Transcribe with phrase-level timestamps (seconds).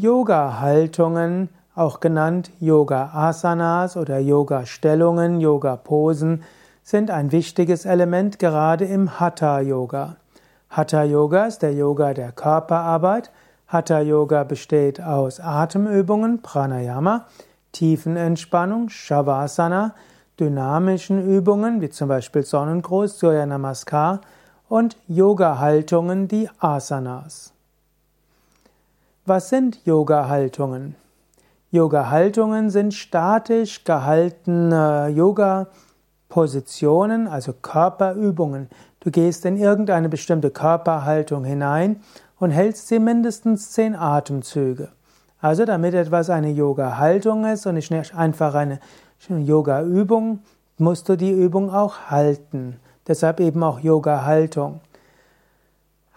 [0.00, 6.44] Yoga-Haltungen, auch genannt Yoga-Asanas oder Yoga-Stellungen, Yoga-Posen,
[6.84, 10.14] sind ein wichtiges Element gerade im Hatha-Yoga.
[10.70, 13.32] Hatha-Yoga ist der Yoga der Körperarbeit.
[13.66, 17.26] Hatha-Yoga besteht aus Atemübungen, Pranayama,
[17.72, 19.96] Tiefenentspannung, Shavasana,
[20.38, 24.20] dynamischen Übungen wie zum Beispiel Sonnengruß, Surya Namaskar
[24.68, 27.52] und Yoga-Haltungen, die Asanas.
[29.28, 30.96] Was sind Yoga-Haltungen?
[31.70, 38.70] Yoga-Haltungen sind statisch gehaltene Yoga-Positionen, also Körperübungen.
[39.00, 42.00] Du gehst in irgendeine bestimmte Körperhaltung hinein
[42.38, 44.88] und hältst sie mindestens zehn Atemzüge.
[45.42, 48.80] Also damit etwas eine Yoga-Haltung ist und nicht einfach eine
[49.28, 50.38] Yoga-Übung,
[50.78, 52.80] musst du die Übung auch halten.
[53.06, 54.80] Deshalb eben auch Yoga-Haltung.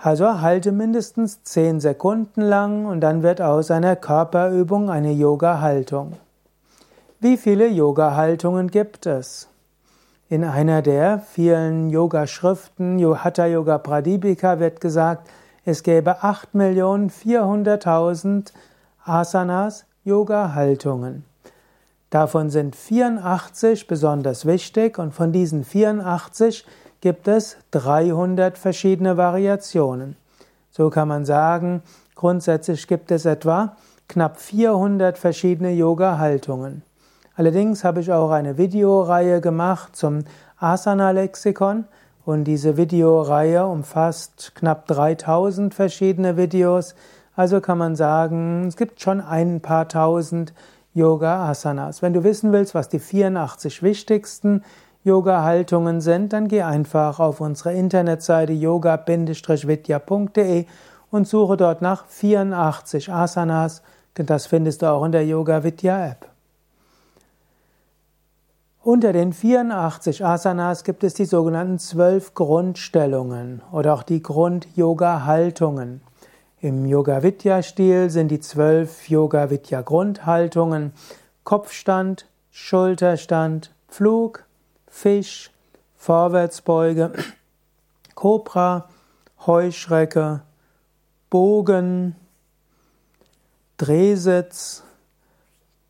[0.04, 6.14] Also halte mindestens 10 Sekunden lang und dann wird aus einer Körperübung eine Yoga-Haltung.
[7.20, 9.48] Wie viele Yoga-Haltungen gibt es?
[10.28, 15.30] In einer der vielen Yoga-Schriften, Hatha Yoga Pradipika, wird gesagt,
[15.66, 18.54] es gäbe 8.400.000
[19.06, 21.26] Asanas, Yoga-Haltungen.
[22.10, 26.66] Davon sind 84 besonders wichtig und von diesen 84
[27.02, 30.16] gibt es 300 verschiedene Variationen.
[30.70, 31.82] So kann man sagen,
[32.16, 33.76] grundsätzlich gibt es etwa
[34.08, 36.84] knapp 400 verschiedene Yoga-Haltungen.
[37.36, 40.20] Allerdings habe ich auch eine Videoreihe gemacht zum
[40.60, 41.86] Asana-Lexikon
[42.24, 46.94] und diese Videoreihe umfasst knapp 3000 verschiedene Videos.
[47.36, 50.54] Also kann man sagen, es gibt schon ein paar tausend
[50.94, 52.02] Yoga-Asanas.
[52.02, 54.64] Wenn du wissen willst, was die 84 wichtigsten
[55.04, 59.08] Yoga-Haltungen sind, dann geh einfach auf unsere Internetseite yoga-vidya.de
[61.10, 63.82] und suche dort nach 84 Asanas.
[64.14, 66.28] Das findest du auch in der Yoga Vidya App.
[68.84, 76.02] Unter den 84 Asanas gibt es die sogenannten zwölf Grundstellungen oder auch die Grund-Yoga-Haltungen.
[76.60, 80.94] Im Yoga-Vidya-Stil sind die zwölf Yoga-Vidya-Grundhaltungen
[81.44, 84.46] Kopfstand, Schulterstand, Flug,
[84.92, 85.50] Fisch,
[85.96, 87.14] Vorwärtsbeuge,
[88.14, 88.90] Kobra,
[89.48, 90.42] Heuschrecke,
[91.30, 92.16] Bogen,
[93.78, 94.84] Drehsitz,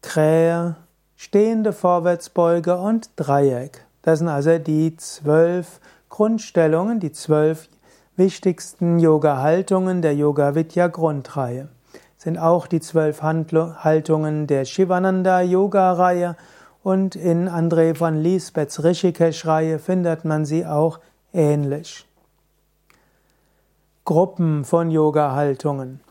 [0.01, 0.75] Krähe,
[1.17, 3.85] stehende Vorwärtsbeuge und Dreieck.
[4.03, 7.69] Das sind also die zwölf Grundstellungen, die zwölf
[8.15, 11.69] wichtigsten Yoga-Haltungen der Yoga-Vidya-Grundreihe.
[12.17, 16.37] Sind auch die zwölf Haltungen der Shivananda-Yoga-Reihe
[16.83, 20.99] und in André von Lisbeths Rishikesh-Reihe findet man sie auch
[21.33, 22.07] ähnlich.
[24.03, 26.01] Gruppen von Yoga-Haltungen.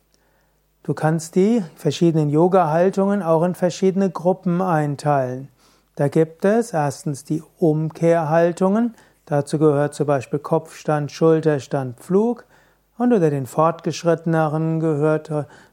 [0.83, 5.49] Du kannst die verschiedenen Yoga-Haltungen auch in verschiedene Gruppen einteilen.
[5.97, 8.95] Da gibt es erstens die Umkehrhaltungen.
[9.27, 12.47] Dazu gehört zum Beispiel Kopfstand, Schulterstand, Flug.
[12.97, 15.31] Und unter den Fortgeschritteneren gehört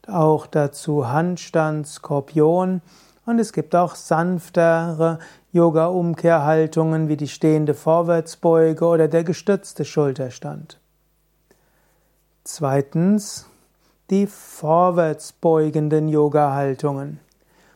[0.07, 2.81] auch dazu Handstand, Skorpion
[3.27, 5.19] und es gibt auch sanftere
[5.51, 10.79] Yoga-Umkehrhaltungen wie die stehende Vorwärtsbeuge oder der gestützte Schulterstand.
[12.45, 13.45] Zweitens
[14.09, 17.19] die vorwärtsbeugenden Yoga-Haltungen.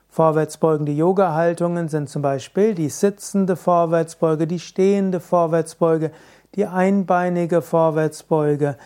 [0.08, 6.12] Vorwärtsbeugende Yoga-Haltungen sind zum Beispiel die sitzende Vorwärtsbeuge, die stehende Vorwärtsbeuge,
[6.56, 8.78] die einbeinige Vorwärtsbeuge,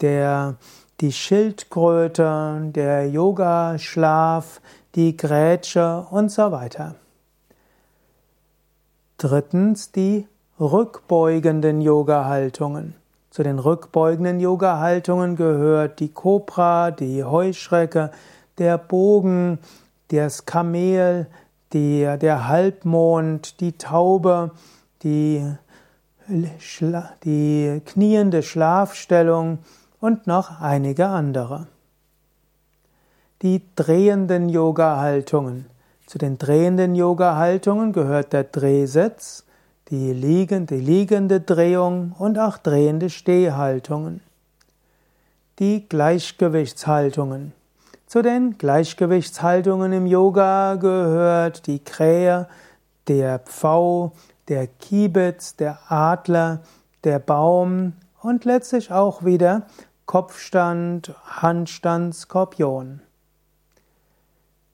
[0.00, 0.54] der,
[1.02, 4.62] die Schildkröte, der Yoga-Schlaf,
[4.94, 6.94] die Grätsche und so weiter.
[9.18, 10.26] Drittens die
[10.60, 12.94] rückbeugenden Yoga-Haltungen.
[13.30, 18.12] Zu den rückbeugenden Yoga-Haltungen gehört die Kobra, die Heuschrecke,
[18.58, 19.58] der Bogen,
[20.08, 21.26] das Kamel,
[21.72, 24.52] die, der Halbmond, die Taube,
[25.02, 25.44] die,
[26.28, 29.58] die kniende Schlafstellung
[30.00, 31.66] und noch einige andere
[33.42, 35.66] die drehenden Yoga-Haltungen.
[36.06, 39.44] Zu den drehenden Yoga-Haltungen gehört der Drehsitz,
[39.88, 44.20] die liegende, liegende Drehung und auch drehende Stehhaltungen.
[45.58, 47.52] Die Gleichgewichtshaltungen.
[48.06, 52.48] Zu den Gleichgewichtshaltungen im Yoga gehört die Krähe,
[53.08, 54.12] der Pfau,
[54.48, 56.60] der Kiebitz, der Adler,
[57.02, 59.66] der Baum und letztlich auch wieder
[60.06, 63.00] Kopfstand, Handstand, Skorpion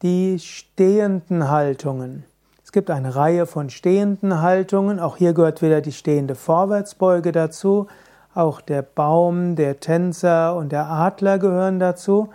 [0.03, 2.25] die stehenden Haltungen.
[2.65, 5.01] Es gibt eine Reihe von stehenden Haltungen.
[5.01, 7.89] Auch hier gehört wieder die stehende Vorwärtsbeuge dazu.
[8.35, 12.31] Auch der Baum, der Tänzer und der Adler gehören dazu.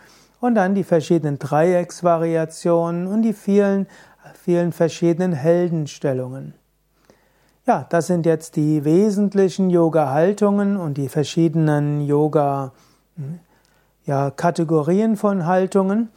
[0.46, 3.88] und dann die verschiedenen Dreiecksvariationen und die vielen,
[4.34, 6.54] vielen verschiedenen Heldenstellungen.
[7.66, 12.74] Ja, das sind jetzt die wesentlichen Yoga-Haltungen und die verschiedenen Yoga,
[14.06, 16.10] ja, Kategorien von Haltungen.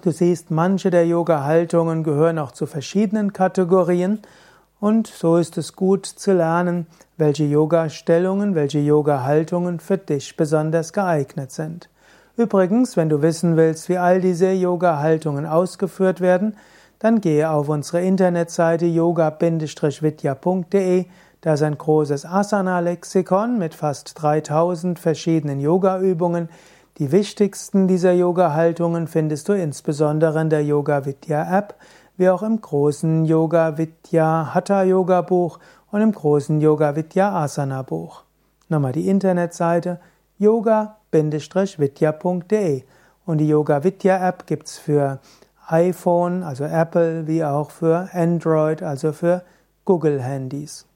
[0.00, 4.20] Du siehst, manche der Yoga-Haltungen gehören auch zu verschiedenen Kategorien
[4.80, 6.86] und so ist es gut zu lernen,
[7.16, 11.88] welche Yoga-Stellungen, welche Yoga-Haltungen für dich besonders geeignet sind.
[12.36, 16.56] Übrigens, wenn du wissen willst, wie all diese Yoga-Haltungen ausgeführt werden,
[16.98, 19.44] dann gehe auf unsere Internetseite yoga-vidya.de.
[21.42, 26.48] Da ist ein großes Asana-Lexikon mit fast 3000 verschiedenen Yoga-Übungen,
[27.02, 31.74] die wichtigsten dieser Yoga-Haltungen findest du insbesondere in der Yoga Vidya App,
[32.16, 35.58] wie auch im großen Yoga Vidya Hatha Yoga Buch
[35.90, 38.22] und im großen Yoga Vidya Asana Buch.
[38.68, 39.98] Nochmal die Internetseite
[40.38, 42.84] yoga-vidya.de
[43.26, 45.18] und die Yoga Vidya App gibt's für
[45.66, 49.42] iPhone, also Apple, wie auch für Android, also für
[49.84, 50.86] Google Handys.